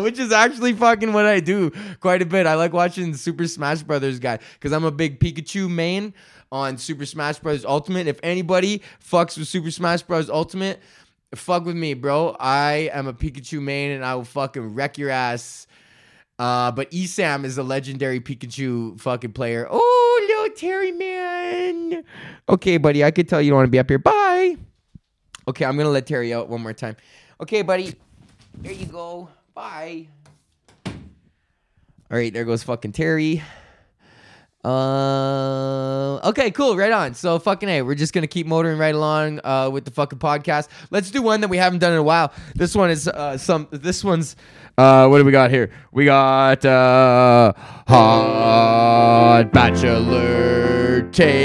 which 0.00 0.18
is 0.18 0.32
actually 0.32 0.72
fucking 0.72 1.12
what 1.12 1.26
I 1.26 1.40
do 1.40 1.70
quite 2.00 2.22
a 2.22 2.26
bit. 2.26 2.46
I 2.46 2.54
like 2.54 2.72
watching 2.72 3.14
Super 3.14 3.46
Smash 3.46 3.82
Brothers 3.82 4.18
guy 4.18 4.38
because 4.54 4.72
I'm 4.72 4.84
a 4.84 4.90
big 4.90 5.20
Pikachu 5.20 5.70
main 5.70 6.14
on 6.52 6.78
Super 6.78 7.06
Smash 7.06 7.38
Bros. 7.38 7.64
Ultimate. 7.64 8.06
If 8.06 8.20
anybody 8.22 8.82
fucks 9.02 9.36
with 9.38 9.48
Super 9.48 9.70
Smash 9.70 10.02
Bros. 10.02 10.30
Ultimate, 10.30 10.80
fuck 11.34 11.64
with 11.64 11.76
me, 11.76 11.94
bro. 11.94 12.36
I 12.38 12.90
am 12.92 13.06
a 13.06 13.12
Pikachu 13.12 13.60
main 13.60 13.92
and 13.92 14.04
I 14.04 14.14
will 14.14 14.24
fucking 14.24 14.74
wreck 14.74 14.98
your 14.98 15.10
ass. 15.10 15.66
Uh, 16.38 16.70
but 16.70 16.90
Esam 16.90 17.44
is 17.44 17.56
a 17.56 17.62
legendary 17.62 18.20
Pikachu 18.20 19.00
fucking 19.00 19.32
player. 19.32 19.66
Oh, 19.70 20.26
little 20.28 20.54
Terry 20.56 20.92
man. 20.92 22.04
Okay, 22.48 22.76
buddy, 22.76 23.02
I 23.04 23.10
could 23.10 23.28
tell 23.28 23.40
you 23.40 23.50
don't 23.50 23.58
want 23.58 23.66
to 23.66 23.70
be 23.70 23.78
up 23.78 23.88
here. 23.88 23.98
Bye. 23.98 24.56
Okay, 25.48 25.64
I'm 25.64 25.76
gonna 25.76 25.90
let 25.90 26.06
Terry 26.06 26.34
out 26.34 26.48
one 26.48 26.60
more 26.60 26.72
time. 26.72 26.96
Okay, 27.40 27.62
buddy. 27.62 27.94
There 28.58 28.72
you 28.72 28.86
go. 28.86 29.28
Bye. 29.54 30.08
All 30.86 30.92
right, 32.10 32.32
there 32.32 32.44
goes 32.44 32.62
fucking 32.62 32.92
Terry. 32.92 33.42
Uh, 34.66 36.18
okay, 36.28 36.50
cool. 36.50 36.76
Right 36.76 36.90
on. 36.90 37.14
So 37.14 37.38
fucking 37.38 37.68
hey, 37.68 37.82
we're 37.82 37.94
just 37.94 38.12
gonna 38.12 38.26
keep 38.26 38.48
motoring 38.48 38.78
right 38.78 38.96
along 38.96 39.40
uh, 39.44 39.70
with 39.72 39.84
the 39.84 39.92
fucking 39.92 40.18
podcast. 40.18 40.66
Let's 40.90 41.12
do 41.12 41.22
one 41.22 41.40
that 41.42 41.48
we 41.48 41.56
haven't 41.56 41.78
done 41.78 41.92
in 41.92 41.98
a 41.98 42.02
while. 42.02 42.32
This 42.56 42.74
one 42.74 42.90
is 42.90 43.06
uh, 43.06 43.38
some. 43.38 43.68
This 43.70 44.02
one's 44.02 44.34
uh, 44.76 45.06
what 45.06 45.18
do 45.18 45.24
we 45.24 45.30
got 45.30 45.50
here? 45.50 45.70
We 45.92 46.04
got 46.06 46.64
uh, 46.64 47.52
hot 47.86 49.50
bachelor 49.52 51.02
takes 51.12 51.36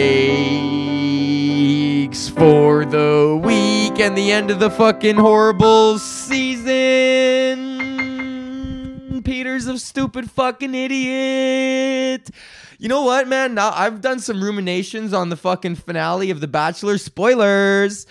for 2.29 2.85
the 2.85 3.39
week 3.44 4.00
and 4.00 4.18
the 4.18 4.31
end 4.31 4.50
of 4.50 4.59
the 4.59 4.71
fucking 4.71 5.18
horrible 5.18 6.00
season. 6.00 6.71
Peter's 9.23 9.68
a 9.68 9.77
stupid 9.77 10.31
fucking 10.31 10.73
idiot. 10.73 12.31
You 12.81 12.88
know 12.88 13.04
what, 13.04 13.28
man? 13.28 13.54
Now 13.54 13.72
I've 13.75 14.01
done 14.01 14.19
some 14.19 14.44
ruminations 14.44 15.13
on 15.13 15.30
the 15.30 15.36
fucking 15.36 15.75
finale 15.75 16.31
of 16.31 16.39
The 16.39 16.48
Bachelor. 16.48 16.98
Spoilers. 16.98 18.07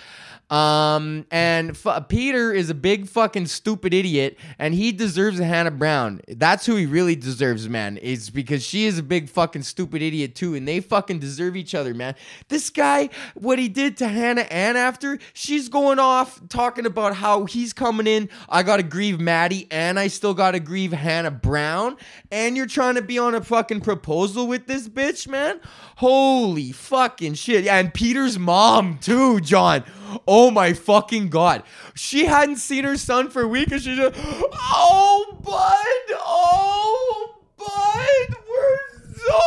Um, 0.50 1.26
and 1.31 1.70
f- 1.70 2.08
Peter 2.08 2.52
is 2.52 2.70
a 2.70 2.75
big 2.75 3.06
fucking 3.06 3.47
stupid 3.47 3.94
idiot, 3.94 4.37
and 4.58 4.75
he 4.75 4.91
deserves 4.91 5.38
a 5.38 5.44
Hannah 5.44 5.70
Brown. 5.70 6.20
That's 6.26 6.67
who 6.67 6.75
he 6.75 6.87
really 6.87 7.14
deserves, 7.14 7.69
man. 7.69 7.97
Is 7.99 8.31
because 8.31 8.64
she 8.64 8.87
is 8.87 8.99
a 8.99 9.02
big 9.02 9.29
fucking 9.29 9.62
stupid 9.62 10.02
idiot 10.02 10.35
too, 10.35 10.56
and 10.56 10.67
they 10.67 10.81
fucking 10.81 11.20
deserve 11.20 11.55
each 11.55 11.73
other, 11.75 11.94
man. 11.94 12.17
This 12.49 12.69
guy, 12.69 13.11
what 13.35 13.61
he 13.61 13.69
did 13.69 13.97
to 13.99 14.08
Hannah 14.08 14.47
and 14.50 14.76
after, 14.76 15.20
she's 15.35 15.69
going 15.69 16.00
off 16.00 16.41
talking 16.49 16.85
about 16.85 17.14
how 17.14 17.44
he's 17.44 17.73
coming 17.73 18.09
in. 18.09 18.28
I 18.49 18.64
gotta 18.64 18.83
grieve 18.83 19.21
Maddie, 19.21 19.69
and 19.71 20.00
I 20.00 20.09
still 20.09 20.35
gotta 20.35 20.59
grieve 20.59 20.92
Hannah 20.92 21.30
Brown, 21.30 21.97
and 22.33 22.57
you're 22.57 22.66
trying 22.66 22.97
to 22.97 23.02
be 23.02 23.19
on 23.19 23.37
a 23.37 23.45
fucking 23.45 23.83
proposal 23.83 24.49
with 24.49 24.66
this 24.66 24.88
bitch, 24.88 25.28
man. 25.28 25.61
Holy 25.97 26.73
fucking 26.73 27.35
shit! 27.35 27.69
And 27.69 27.95
Peter's 27.95 28.37
mom 28.37 28.99
too, 28.99 29.38
John. 29.40 29.85
Oh 30.42 30.50
my 30.50 30.73
fucking 30.73 31.28
god. 31.28 31.64
She 31.94 32.25
hadn't 32.25 32.56
seen 32.56 32.85
her 32.85 32.97
son 32.97 33.28
for 33.28 33.42
a 33.42 33.47
week 33.47 33.70
and 33.73 33.82
she 33.82 33.94
just 33.94 34.14
Oh 34.18 35.38
bud, 35.42 36.16
oh 36.16 37.40
bud, 37.59 38.37
we're 38.49 38.78
so 39.18 39.38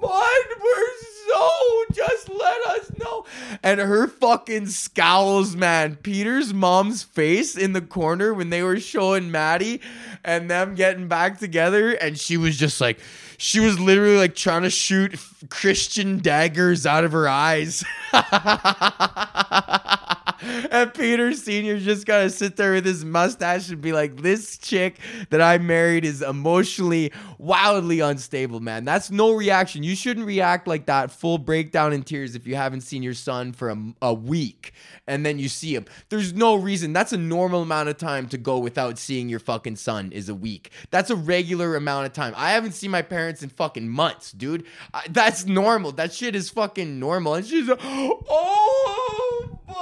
bud, 0.00 0.46
we're 0.62 0.96
so 1.26 1.84
just 1.92 2.28
let 2.28 2.60
us 2.68 2.92
know. 3.00 3.24
And 3.70 3.78
her 3.78 4.08
fucking 4.08 4.66
scowls, 4.66 5.54
man. 5.54 5.94
Peter's 5.94 6.52
mom's 6.52 7.04
face 7.04 7.56
in 7.56 7.72
the 7.72 7.80
corner 7.80 8.34
when 8.34 8.50
they 8.50 8.64
were 8.64 8.80
showing 8.80 9.30
Maddie 9.30 9.80
and 10.24 10.50
them 10.50 10.74
getting 10.74 11.06
back 11.06 11.38
together, 11.38 11.92
and 11.92 12.18
she 12.18 12.36
was 12.36 12.56
just 12.56 12.80
like 12.80 12.98
she 13.38 13.60
was 13.60 13.78
literally 13.78 14.16
like 14.16 14.34
trying 14.34 14.62
to 14.62 14.70
shoot 14.70 15.14
Christian 15.50 16.18
daggers 16.18 16.84
out 16.84 17.04
of 17.04 17.12
her 17.12 17.28
eyes. 17.28 17.84
and 20.70 20.92
Peter 20.94 21.32
Sr. 21.32 21.78
just 21.78 22.06
gotta 22.06 22.30
sit 22.30 22.56
there 22.56 22.72
with 22.72 22.84
his 22.84 23.04
mustache 23.04 23.70
and 23.70 23.80
be 23.80 23.92
like, 23.92 24.22
This 24.22 24.58
chick 24.58 24.98
that 25.30 25.40
I 25.40 25.58
married 25.58 26.04
is 26.04 26.22
emotionally 26.22 27.12
wildly 27.38 28.00
unstable, 28.00 28.60
man. 28.60 28.84
That's 28.84 29.10
no 29.10 29.32
reaction. 29.32 29.82
You 29.82 29.96
shouldn't 29.96 30.26
react 30.26 30.66
like 30.66 30.86
that, 30.86 31.10
full 31.10 31.38
breakdown 31.38 31.92
in 31.92 32.02
tears 32.02 32.34
if 32.34 32.46
you 32.46 32.56
haven't 32.56 32.82
seen 32.82 33.02
your 33.02 33.14
son 33.14 33.52
for 33.52 33.70
a, 33.70 33.78
a 34.02 34.14
week 34.14 34.72
and 35.10 35.26
then 35.26 35.38
you 35.40 35.48
see 35.48 35.74
him. 35.74 35.84
There's 36.08 36.32
no 36.32 36.54
reason. 36.54 36.92
That's 36.92 37.12
a 37.12 37.18
normal 37.18 37.62
amount 37.62 37.88
of 37.88 37.98
time 37.98 38.28
to 38.28 38.38
go 38.38 38.58
without 38.58 38.96
seeing 38.96 39.28
your 39.28 39.40
fucking 39.40 39.74
son 39.76 40.12
is 40.12 40.28
a 40.28 40.34
week. 40.34 40.70
That's 40.90 41.10
a 41.10 41.16
regular 41.16 41.74
amount 41.74 42.06
of 42.06 42.12
time. 42.12 42.32
I 42.36 42.52
haven't 42.52 42.72
seen 42.72 42.92
my 42.92 43.02
parents 43.02 43.42
in 43.42 43.48
fucking 43.48 43.88
months, 43.88 44.30
dude. 44.30 44.64
I, 44.94 45.06
that's 45.10 45.46
normal. 45.46 45.90
That 45.92 46.12
shit 46.12 46.36
is 46.36 46.48
fucking 46.50 47.00
normal. 47.00 47.34
And 47.34 47.44
she's 47.44 47.66
like, 47.66 47.80
oh, 47.82 49.58
bud, 49.66 49.74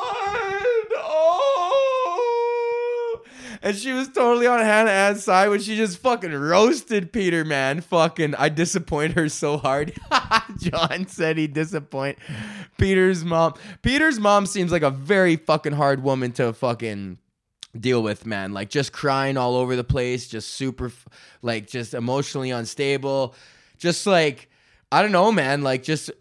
oh. 0.97 2.49
And 3.63 3.77
she 3.77 3.93
was 3.93 4.09
totally 4.09 4.47
on 4.47 4.61
Hannah 4.61 4.91
Ann's 4.91 5.25
side 5.25 5.49
when 5.49 5.61
she 5.61 5.77
just 5.77 5.99
fucking 5.99 6.33
roasted 6.33 7.13
Peter, 7.13 7.45
man. 7.45 7.81
Fucking, 7.81 8.35
I 8.35 8.49
disappoint 8.49 9.15
her 9.15 9.29
so 9.29 9.57
hard. 9.57 9.93
John 10.59 11.07
said 11.07 11.39
he 11.39 11.47
disappoint 11.47 12.19
Peter's 12.77 13.25
mom. 13.25 13.55
Peter's 13.83 14.19
mom 14.19 14.47
seems 14.47 14.73
like 14.73 14.83
a 14.83 14.91
very 14.91 15.37
fucking 15.37 15.73
hard 15.73 16.03
woman 16.03 16.33
to 16.33 16.53
fucking 16.53 17.19
deal 17.79 18.03
with, 18.03 18.27
man. 18.27 18.53
Like 18.53 18.71
just 18.71 18.93
crying 18.93 19.37
all 19.37 19.57
over 19.57 19.77
the 19.77 19.85
place, 19.85 20.29
just 20.29 20.55
super, 20.55 20.93
like 21.43 21.67
just 21.67 21.95
emotionally 21.95 22.51
unstable, 22.51 23.35
just 23.79 24.07
like 24.07 24.49
I 24.91 25.03
don't 25.03 25.13
know, 25.13 25.31
man. 25.33 25.63
Like 25.63 25.83
just. 25.83 26.11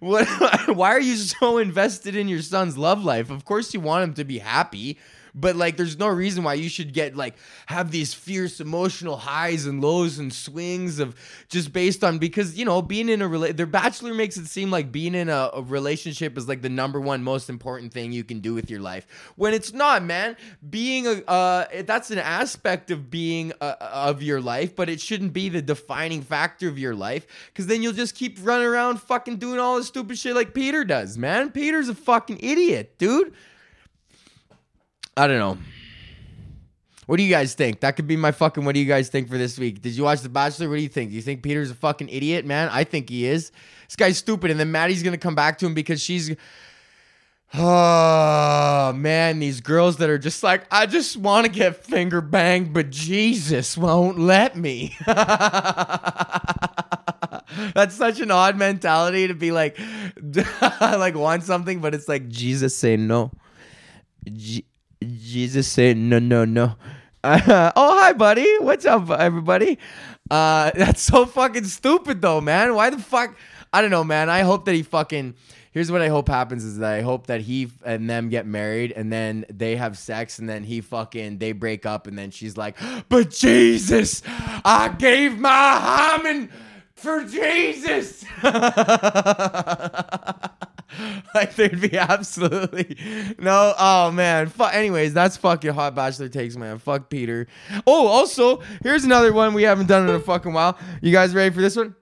what 0.00 0.26
why 0.76 0.90
are 0.90 1.00
you 1.00 1.16
so 1.16 1.58
invested 1.58 2.14
in 2.14 2.28
your 2.28 2.42
son's 2.42 2.78
love 2.78 3.04
life 3.04 3.30
of 3.30 3.44
course 3.44 3.74
you 3.74 3.80
want 3.80 4.04
him 4.04 4.14
to 4.14 4.24
be 4.24 4.38
happy 4.38 4.98
but 5.40 5.56
like 5.56 5.76
there's 5.76 5.98
no 5.98 6.08
reason 6.08 6.42
why 6.44 6.54
you 6.54 6.68
should 6.68 6.92
get 6.92 7.16
like 7.16 7.34
have 7.66 7.90
these 7.90 8.14
fierce 8.14 8.60
emotional 8.60 9.16
highs 9.16 9.66
and 9.66 9.80
lows 9.82 10.18
and 10.18 10.32
swings 10.32 10.98
of 10.98 11.14
just 11.48 11.72
based 11.72 12.02
on 12.02 12.18
because 12.18 12.58
you 12.58 12.64
know 12.64 12.82
being 12.82 13.08
in 13.08 13.22
a 13.22 13.28
rela- 13.28 13.56
their 13.56 13.66
bachelor 13.66 14.14
makes 14.14 14.36
it 14.36 14.46
seem 14.46 14.70
like 14.70 14.90
being 14.90 15.14
in 15.14 15.28
a, 15.28 15.50
a 15.54 15.62
relationship 15.62 16.36
is 16.36 16.48
like 16.48 16.62
the 16.62 16.68
number 16.68 17.00
one 17.00 17.22
most 17.22 17.48
important 17.48 17.92
thing 17.92 18.12
you 18.12 18.24
can 18.24 18.40
do 18.40 18.54
with 18.54 18.70
your 18.70 18.80
life 18.80 19.06
when 19.36 19.54
it's 19.54 19.72
not 19.72 20.02
man. 20.02 20.36
Being 20.68 21.06
a 21.06 21.22
uh 21.28 21.82
that's 21.82 22.10
an 22.10 22.18
aspect 22.18 22.90
of 22.90 23.10
being 23.10 23.52
uh, 23.60 23.74
of 23.80 24.22
your 24.22 24.40
life 24.40 24.74
but 24.74 24.88
it 24.88 25.00
shouldn't 25.00 25.32
be 25.32 25.48
the 25.48 25.62
defining 25.62 26.22
factor 26.22 26.68
of 26.68 26.78
your 26.78 26.94
life 26.94 27.26
because 27.48 27.66
then 27.66 27.82
you'll 27.82 27.92
just 27.92 28.14
keep 28.14 28.38
running 28.42 28.66
around 28.66 29.00
fucking 29.00 29.36
doing 29.36 29.58
all 29.58 29.76
this 29.76 29.86
stupid 29.86 30.18
shit 30.18 30.34
like 30.34 30.54
peter 30.54 30.84
does 30.84 31.16
man. 31.16 31.50
Peter's 31.50 31.88
a 31.88 31.94
fucking 31.94 32.38
idiot 32.40 32.94
dude 32.98 33.32
I 35.18 35.26
don't 35.26 35.38
know. 35.40 35.58
What 37.06 37.16
do 37.16 37.24
you 37.24 37.30
guys 37.30 37.54
think? 37.54 37.80
That 37.80 37.96
could 37.96 38.06
be 38.06 38.16
my 38.16 38.30
fucking. 38.30 38.64
What 38.64 38.74
do 38.74 38.80
you 38.80 38.86
guys 38.86 39.08
think 39.08 39.28
for 39.28 39.36
this 39.36 39.58
week? 39.58 39.82
Did 39.82 39.96
you 39.96 40.04
watch 40.04 40.20
The 40.20 40.28
Bachelor? 40.28 40.68
What 40.68 40.76
do 40.76 40.82
you 40.82 40.88
think? 40.88 41.10
Do 41.10 41.16
you 41.16 41.22
think 41.22 41.42
Peter's 41.42 41.72
a 41.72 41.74
fucking 41.74 42.08
idiot, 42.08 42.46
man? 42.46 42.68
I 42.70 42.84
think 42.84 43.08
he 43.08 43.26
is. 43.26 43.50
This 43.88 43.96
guy's 43.96 44.18
stupid, 44.18 44.52
and 44.52 44.60
then 44.60 44.70
Maddie's 44.70 45.02
gonna 45.02 45.18
come 45.18 45.34
back 45.34 45.58
to 45.58 45.66
him 45.66 45.74
because 45.74 46.00
she's. 46.00 46.36
Oh 47.54 48.92
man, 48.94 49.38
these 49.40 49.60
girls 49.60 49.96
that 49.96 50.10
are 50.10 50.18
just 50.18 50.42
like, 50.42 50.66
I 50.70 50.86
just 50.86 51.16
want 51.16 51.46
to 51.46 51.52
get 51.52 51.82
finger 51.82 52.20
banged, 52.20 52.72
but 52.74 52.90
Jesus 52.90 53.76
won't 53.76 54.18
let 54.18 54.54
me. 54.54 54.94
That's 57.74 57.94
such 57.96 58.20
an 58.20 58.30
odd 58.30 58.56
mentality 58.56 59.26
to 59.28 59.34
be 59.34 59.50
like, 59.50 59.78
like 60.80 61.14
want 61.16 61.42
something, 61.42 61.80
but 61.80 61.94
it's 61.94 62.06
like 62.06 62.28
Jesus 62.28 62.76
say 62.76 62.96
no. 62.98 63.32
Jesus 65.02 65.68
said, 65.68 65.96
no, 65.96 66.18
no, 66.18 66.44
no. 66.44 66.74
Uh, 67.22 67.72
oh, 67.76 67.98
hi, 67.98 68.12
buddy. 68.12 68.58
What's 68.58 68.84
up, 68.84 69.10
everybody? 69.10 69.78
Uh, 70.30 70.70
that's 70.74 71.02
so 71.02 71.26
fucking 71.26 71.64
stupid, 71.64 72.22
though, 72.22 72.40
man. 72.40 72.74
Why 72.74 72.90
the 72.90 72.98
fuck? 72.98 73.36
I 73.72 73.80
don't 73.80 73.90
know, 73.90 74.04
man. 74.04 74.30
I 74.30 74.40
hope 74.40 74.64
that 74.64 74.74
he 74.74 74.82
fucking. 74.82 75.34
Here's 75.70 75.92
what 75.92 76.00
I 76.00 76.08
hope 76.08 76.28
happens 76.28 76.64
is 76.64 76.78
that 76.78 76.94
I 76.94 77.02
hope 77.02 77.26
that 77.26 77.42
he 77.42 77.70
and 77.84 78.08
them 78.08 78.30
get 78.30 78.46
married 78.46 78.92
and 78.92 79.12
then 79.12 79.44
they 79.50 79.76
have 79.76 79.98
sex 79.98 80.38
and 80.38 80.48
then 80.48 80.64
he 80.64 80.80
fucking 80.80 81.38
they 81.38 81.52
break 81.52 81.86
up 81.86 82.06
and 82.06 82.18
then 82.18 82.30
she's 82.30 82.56
like, 82.56 82.76
but 83.08 83.30
Jesus, 83.30 84.22
I 84.26 84.92
gave 84.98 85.38
my 85.38 85.78
hymen 85.78 86.50
for 86.94 87.22
Jesus. 87.22 88.24
like 91.34 91.54
there'd 91.54 91.80
be 91.80 91.96
absolutely 91.96 92.96
no. 93.38 93.74
Oh 93.78 94.10
man. 94.10 94.48
Fu- 94.48 94.64
anyways, 94.64 95.12
that's 95.14 95.36
fucking 95.36 95.72
hot 95.72 95.94
bachelor 95.94 96.28
takes, 96.28 96.56
man. 96.56 96.78
Fuck 96.78 97.10
Peter. 97.10 97.46
Oh, 97.86 98.06
also 98.06 98.62
here's 98.82 99.04
another 99.04 99.32
one 99.32 99.54
we 99.54 99.62
haven't 99.62 99.86
done 99.86 100.08
in 100.08 100.14
a 100.14 100.20
fucking 100.20 100.52
while. 100.52 100.78
You 101.02 101.12
guys 101.12 101.34
ready 101.34 101.54
for 101.54 101.60
this 101.60 101.76
one? 101.76 101.94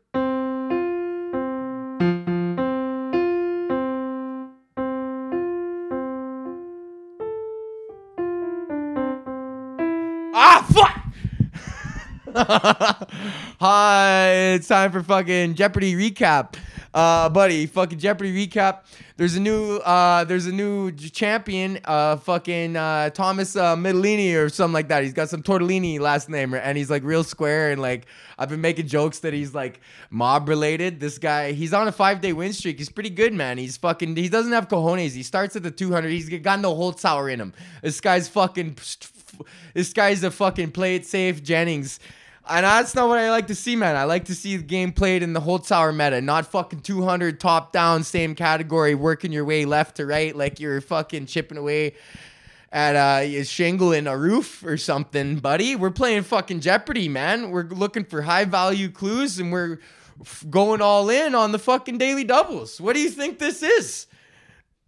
Ah, 10.38 10.66
fuck! 10.72 11.02
Hi, 13.60 14.28
it's 14.54 14.68
time 14.68 14.92
for 14.92 15.02
fucking 15.02 15.54
Jeopardy 15.54 15.94
recap. 15.94 16.56
Uh, 16.96 17.28
buddy, 17.28 17.66
fucking 17.66 17.98
Jeopardy 17.98 18.46
recap. 18.46 18.78
There's 19.18 19.36
a 19.36 19.40
new, 19.40 19.76
uh, 19.76 20.24
there's 20.24 20.46
a 20.46 20.52
new 20.52 20.90
champion, 20.92 21.78
uh, 21.84 22.16
fucking 22.16 22.74
uh, 22.74 23.10
Thomas 23.10 23.54
uh, 23.54 23.76
Midellini 23.76 24.34
or 24.34 24.48
something 24.48 24.72
like 24.72 24.88
that. 24.88 25.02
He's 25.02 25.12
got 25.12 25.28
some 25.28 25.42
tortellini 25.42 26.00
last 26.00 26.30
name, 26.30 26.54
and 26.54 26.78
he's 26.78 26.88
like 26.88 27.04
real 27.04 27.22
square. 27.22 27.70
And 27.70 27.82
like, 27.82 28.06
I've 28.38 28.48
been 28.48 28.62
making 28.62 28.86
jokes 28.86 29.18
that 29.18 29.34
he's 29.34 29.54
like 29.54 29.82
mob 30.08 30.48
related. 30.48 30.98
This 30.98 31.18
guy, 31.18 31.52
he's 31.52 31.74
on 31.74 31.86
a 31.86 31.92
five 31.92 32.22
day 32.22 32.32
win 32.32 32.54
streak. 32.54 32.78
He's 32.78 32.88
pretty 32.88 33.10
good, 33.10 33.34
man. 33.34 33.58
He's 33.58 33.76
fucking, 33.76 34.16
he 34.16 34.30
doesn't 34.30 34.52
have 34.52 34.66
cojones. 34.68 35.10
He 35.10 35.22
starts 35.22 35.54
at 35.54 35.64
the 35.64 35.70
200. 35.70 36.08
He's 36.08 36.30
got 36.30 36.60
no 36.60 36.74
Holzhauer 36.74 37.30
in 37.30 37.42
him. 37.42 37.52
This 37.82 38.00
guy's 38.00 38.26
fucking, 38.26 38.78
this 39.74 39.92
guy's 39.92 40.24
a 40.24 40.30
fucking 40.30 40.70
play 40.70 40.96
it 40.96 41.04
safe 41.04 41.42
Jennings. 41.42 42.00
And 42.48 42.64
that's 42.64 42.94
not 42.94 43.08
what 43.08 43.18
I 43.18 43.30
like 43.30 43.48
to 43.48 43.56
see, 43.56 43.74
man. 43.74 43.96
I 43.96 44.04
like 44.04 44.26
to 44.26 44.34
see 44.34 44.56
the 44.56 44.62
game 44.62 44.92
played 44.92 45.22
in 45.24 45.32
the 45.32 45.40
Holzhauer 45.40 45.92
meta, 45.94 46.20
not 46.20 46.46
fucking 46.46 46.80
200 46.80 47.40
top 47.40 47.72
down, 47.72 48.04
same 48.04 48.36
category, 48.36 48.94
working 48.94 49.32
your 49.32 49.44
way 49.44 49.64
left 49.64 49.96
to 49.96 50.06
right 50.06 50.34
like 50.34 50.60
you're 50.60 50.80
fucking 50.80 51.26
chipping 51.26 51.58
away 51.58 51.94
at 52.70 52.94
uh, 52.94 53.44
shingle 53.44 53.92
in 53.92 54.06
a 54.06 54.16
roof 54.16 54.64
or 54.64 54.76
something, 54.76 55.36
buddy. 55.38 55.74
We're 55.74 55.90
playing 55.90 56.22
fucking 56.22 56.60
Jeopardy, 56.60 57.08
man. 57.08 57.50
We're 57.50 57.64
looking 57.64 58.04
for 58.04 58.22
high 58.22 58.44
value 58.44 58.90
clues 58.90 59.40
and 59.40 59.50
we're 59.50 59.80
going 60.48 60.80
all 60.80 61.10
in 61.10 61.34
on 61.34 61.50
the 61.50 61.58
fucking 61.58 61.98
daily 61.98 62.24
doubles. 62.24 62.80
What 62.80 62.94
do 62.94 63.00
you 63.00 63.10
think 63.10 63.38
this 63.38 63.62
is? 63.62 64.06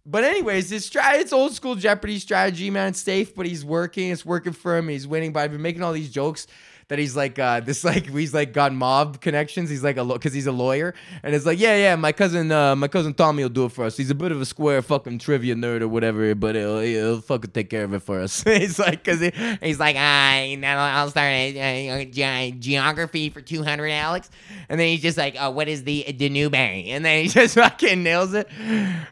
But 0.05 0.23
anyways, 0.23 0.71
strat 0.71 1.19
it's 1.19 1.33
old 1.33 1.53
school 1.53 1.75
Jeopardy 1.75 2.19
strategy, 2.19 2.69
man. 2.69 2.89
It's 2.89 3.01
safe, 3.01 3.35
but 3.35 3.45
he's 3.45 3.65
working. 3.65 4.09
It's 4.09 4.25
working 4.25 4.53
for 4.53 4.77
him. 4.77 4.87
He's 4.87 5.05
winning. 5.05 5.33
But 5.33 5.41
I've 5.41 5.51
been 5.51 5.61
making 5.61 5.83
all 5.83 5.93
these 5.93 6.09
jokes 6.09 6.47
that 6.89 6.99
he's 6.99 7.15
like 7.15 7.39
uh, 7.39 7.59
this 7.69 7.83
like 7.83 8.07
he's 8.07 8.33
like 8.33 8.51
got 8.51 8.73
mob 8.73 9.21
connections. 9.21 9.69
He's 9.69 9.83
like 9.83 9.97
a 9.97 10.03
because 10.03 10.33
he's 10.33 10.47
a 10.47 10.51
lawyer, 10.51 10.93
and 11.23 11.33
it's 11.33 11.45
like 11.45 11.59
yeah 11.59 11.75
yeah 11.77 11.95
my 11.95 12.11
cousin 12.11 12.51
uh, 12.51 12.75
my 12.75 12.87
cousin 12.87 13.13
Tommy 13.13 13.43
will 13.43 13.49
do 13.49 13.65
it 13.65 13.71
for 13.71 13.85
us. 13.85 13.95
He's 13.95 14.09
a 14.09 14.15
bit 14.15 14.31
of 14.31 14.41
a 14.41 14.45
square 14.45 14.81
fucking 14.81 15.19
trivia 15.19 15.55
nerd 15.55 15.81
or 15.81 15.87
whatever, 15.87 16.35
but 16.35 16.55
he'll, 16.55 16.79
he'll 16.79 17.21
fucking 17.21 17.51
take 17.51 17.69
care 17.69 17.85
of 17.85 17.93
it 17.93 18.01
for 18.01 18.19
us. 18.19 18.43
he's 18.49 18.77
like 18.77 19.03
because 19.03 19.21
he, 19.21 19.31
he's 19.61 19.79
like 19.79 19.95
I 19.97 20.59
I'll 20.63 21.09
start 21.09 21.27
a, 21.27 22.05
ge- 22.11 22.59
geography 22.59 23.29
for 23.29 23.41
two 23.41 23.63
hundred 23.63 23.89
Alex, 23.89 24.29
and 24.67 24.79
then 24.79 24.87
he's 24.87 25.01
just 25.01 25.17
like 25.17 25.35
oh 25.39 25.51
what 25.51 25.67
is 25.67 25.83
the 25.83 26.03
Danube, 26.17 26.55
and 26.55 27.05
then 27.05 27.23
he 27.23 27.29
just 27.29 27.55
fucking 27.55 28.03
nails 28.03 28.33
it. 28.33 28.49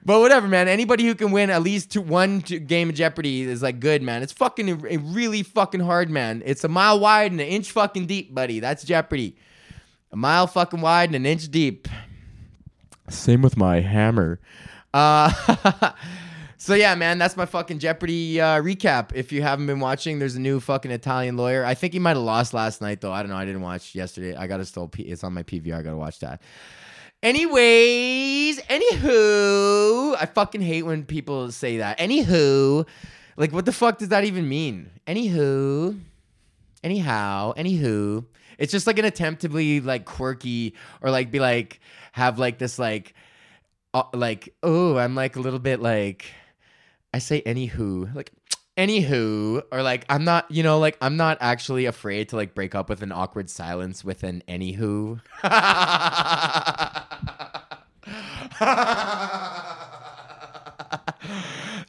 But 0.04 0.20
whatever, 0.20 0.48
man. 0.48 0.68
Anybody 0.68 1.06
who 1.06 1.16
can 1.16 1.32
win 1.32 1.50
at 1.50 1.62
least 1.62 1.92
two, 1.92 2.02
one 2.02 2.42
two, 2.42 2.60
game 2.60 2.90
of 2.90 2.96
Jeopardy 2.96 3.44
is 3.44 3.62
like 3.62 3.80
good, 3.80 4.02
man. 4.02 4.24
It's 4.24 4.34
fucking 4.34 5.14
really 5.14 5.44
fucking 5.44 5.82
hard, 5.82 6.10
man. 6.10 6.42
It's 6.46 6.64
a 6.64 6.68
mile 6.68 7.00
wide 7.00 7.32
and 7.32 7.40
an 7.40 7.48
inch 7.48 7.67
fucking 7.72 8.06
deep, 8.06 8.34
buddy. 8.34 8.60
That's 8.60 8.84
Jeopardy. 8.84 9.36
A 10.12 10.16
mile 10.16 10.48
fucking 10.48 10.82
wide 10.82 11.10
and 11.10 11.16
an 11.16 11.26
inch 11.26 11.50
deep. 11.50 11.88
Same 13.10 13.42
with 13.42 13.58
my 13.58 13.80
hammer. 13.80 14.40
Uh, 14.94 15.32
so 16.58 16.74
yeah, 16.74 16.96
man, 16.96 17.18
that's 17.18 17.38
my 17.38 17.46
fucking 17.46 17.80
Jeopardy 17.80 18.40
uh, 18.40 18.62
recap. 18.62 19.12
If 19.14 19.32
you 19.32 19.42
haven't 19.42 19.68
been 19.68 19.80
watching, 19.80 20.20
there's 20.20 20.36
a 20.36 20.42
new 20.42 20.60
fucking 20.60 20.92
Italian 20.92 21.38
lawyer. 21.38 21.66
I 21.66 21.74
think 21.74 21.94
he 21.94 22.00
might 22.00 22.16
have 22.16 22.24
lost 22.24 22.54
last 22.54 22.82
night 22.82 23.02
though. 23.02 23.12
I 23.12 23.22
don't 23.22 23.30
know. 23.30 23.38
I 23.38 23.46
didn't 23.46 23.62
watch 23.62 23.96
yesterday. 23.96 24.36
I 24.36 24.48
gotta 24.48 24.66
still. 24.66 24.88
P- 24.88 25.04
it's 25.04 25.24
on 25.24 25.34
my 25.34 25.44
PVR. 25.44 25.76
I 25.76 25.82
gotta 25.82 25.98
watch 25.98 26.20
that. 26.20 26.42
Anyways, 27.24 28.62
anywho, 28.62 30.16
I 30.20 30.26
fucking 30.28 30.62
hate 30.62 30.84
when 30.84 31.04
people 31.04 31.52
say 31.52 31.78
that. 31.78 31.98
Anywho, 31.98 32.88
like, 33.38 33.52
what 33.52 33.66
the 33.66 33.72
fuck 33.72 33.98
does 33.98 34.10
that 34.10 34.24
even 34.24 34.48
mean? 34.48 34.92
Anywho, 35.08 36.00
anyhow, 36.84 37.54
anywho, 37.56 38.26
it's 38.58 38.72
just 38.72 38.88
like 38.88 39.00
an 39.00 39.06
attempt 39.06 39.42
to 39.42 39.50
be 39.50 39.82
like 39.82 40.06
quirky 40.06 40.76
or 41.02 41.12
like 41.12 41.32
be 41.32 41.40
like 41.40 41.80
have 42.12 42.40
like 42.40 42.58
this 42.58 42.80
like 42.80 43.14
uh, 43.94 44.04
like 44.14 44.54
oh 44.64 44.98
I'm 44.98 45.16
like 45.16 45.36
a 45.36 45.40
little 45.40 45.60
bit 45.60 45.82
like 45.82 46.32
I 47.14 47.20
say 47.20 47.42
anywho 47.42 48.14
like 48.16 48.32
anywho 48.76 49.64
or 49.72 49.84
like 49.84 50.06
I'm 50.10 50.24
not 50.24 50.50
you 50.50 50.64
know 50.64 50.80
like 50.80 50.98
I'm 51.02 51.18
not 51.18 51.38
actually 51.42 51.86
afraid 51.86 52.30
to 52.30 52.36
like 52.36 52.56
break 52.56 52.76
up 52.76 52.90
with 52.90 53.02
an 53.02 53.12
awkward 53.12 53.50
silence 53.50 54.04
with 54.04 54.24
an 54.24 54.44
anywho. 54.48 55.22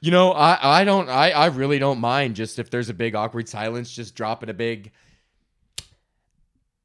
you 0.09 0.13
know, 0.13 0.33
I 0.33 0.81
I 0.81 0.85
don't 0.85 1.11
I 1.11 1.33
I 1.33 1.47
really 1.49 1.79
don't 1.79 2.01
mind 2.01 2.35
just 2.35 2.59
if 2.59 2.71
there's 2.71 2.89
a 2.89 2.95
big 2.95 3.15
awkward 3.15 3.47
silence, 3.47 3.91
just 3.91 4.15
dropping 4.15 4.49
a 4.49 4.55
big. 4.55 4.91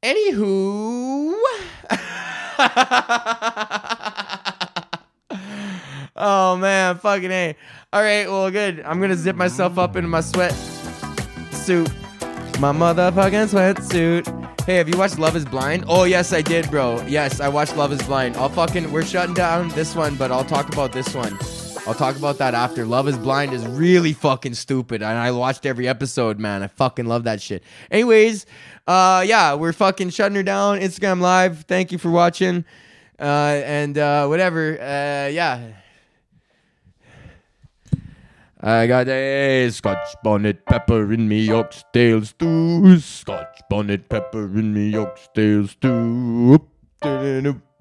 Anywho. 0.04 1.32
oh 6.18 6.58
man, 6.58 6.98
fucking 6.98 7.32
a. 7.32 7.56
All 7.94 8.04
right, 8.04 8.28
well, 8.28 8.52
good. 8.52 8.82
I'm 8.82 9.00
gonna 9.00 9.16
zip 9.16 9.38
myself 9.38 9.78
up 9.78 9.96
into 9.96 10.10
my 10.10 10.20
sweat. 10.20 10.52
suit, 11.54 11.90
My 12.60 12.74
motherfucking 12.74 13.48
sweatsuit. 13.48 14.66
Hey, 14.66 14.76
have 14.76 14.90
you 14.90 14.98
watched 14.98 15.18
Love 15.18 15.38
is 15.38 15.46
Blind? 15.46 15.86
Oh, 15.88 16.04
yes, 16.04 16.34
I 16.34 16.42
did, 16.42 16.70
bro. 16.70 17.02
Yes, 17.08 17.40
I 17.40 17.48
watched 17.48 17.78
Love 17.78 17.94
is 17.94 18.04
Blind. 18.04 18.36
I'll 18.36 18.50
fucking, 18.50 18.92
we're 18.92 19.06
shutting 19.06 19.34
down 19.34 19.70
this 19.70 19.96
one, 19.96 20.16
but 20.16 20.30
I'll 20.30 20.44
talk 20.44 20.74
about 20.74 20.92
this 20.92 21.16
one. 21.16 21.38
I'll 21.86 21.94
talk 21.94 22.16
about 22.16 22.38
that 22.38 22.54
after. 22.54 22.86
Love 22.86 23.10
is 23.10 23.18
Blind 23.18 23.52
is 23.52 23.68
really 23.68 24.14
fucking 24.14 24.54
stupid. 24.54 25.04
And 25.04 25.18
I 25.18 25.32
watched 25.32 25.66
every 25.66 25.86
episode, 25.86 26.40
man. 26.40 26.64
I 26.64 26.68
fucking 26.68 27.06
love 27.06 27.26
that 27.26 27.42
shit. 27.42 27.62
Anyways, 27.92 28.46
uh, 28.88 29.24
yeah, 29.28 29.54
we're 29.56 29.74
fucking 29.74 30.12
shutting 30.12 30.36
her 30.36 30.44
down. 30.44 30.80
Instagram 30.80 31.20
Live. 31.20 31.66
Thank 31.68 31.92
you 31.92 31.98
for 31.98 32.10
watching. 32.10 32.64
Uh, 33.20 33.62
and 33.66 33.98
uh, 33.98 34.28
whatever. 34.28 34.76
Uh, 34.80 35.28
yeah. 35.28 35.74
I 38.62 38.88
got 38.88 39.10
a 39.10 39.70
scotch 39.70 40.16
bonnet 40.24 40.66
pepper 40.66 41.12
in 41.12 41.28
me 41.28 41.52
oxtail 41.52 42.24
stew. 42.24 42.98
Scotch 43.00 43.60
bonnet 43.70 44.08
pepper 44.08 44.46
in 44.46 44.74
me 44.74 44.96
oxtail 44.96 45.68
stew. 45.68 46.66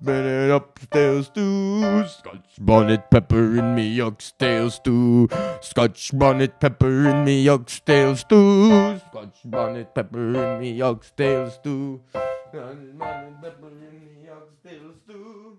Upstairs 0.05 1.27
stew. 1.27 2.05
Scotch 2.09 2.59
bonnet 2.59 3.09
pepper 3.09 3.57
in 3.57 3.75
me 3.77 4.01
oxtail 4.01 4.69
stew. 4.71 5.29
Scotch 5.61 6.11
bonnet 6.19 6.59
pepper 6.59 7.09
in 7.09 7.25
me 7.25 7.49
oxtail 7.49 8.17
stew. 8.17 8.99
Scotch 8.99 9.39
bonnet 9.45 9.95
pepper 9.95 10.35
in 10.35 10.61
me 10.61 10.81
oxtail 10.83 11.51
stew. 11.51 12.01
Scotch 12.11 12.99
bonnet 12.99 13.41
pepper 13.41 13.69
in 13.69 14.11
me 14.11 14.29
oxtail 14.29 14.91
stew. 15.05 15.59